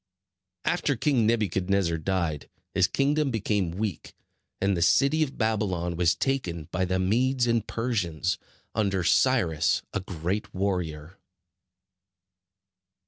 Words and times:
After 0.65 0.95
King 0.95 1.27
Nebuchadnezzar 1.27 1.99
died, 1.99 2.49
his 2.73 2.87
kingdom 2.87 3.29
became 3.29 3.69
weak, 3.69 4.15
and 4.59 4.75
the 4.75 4.81
city 4.81 5.21
of 5.21 5.37
Babylon 5.37 5.95
was 5.95 6.15
taken 6.15 6.63
by 6.71 6.85
the 6.85 6.97
Medes 6.97 7.45
and 7.45 7.67
Persians, 7.67 8.39
under 8.73 9.03
Cyrus, 9.03 9.83
a 9.93 9.99
great 9.99 10.55
warrior. 10.55 11.19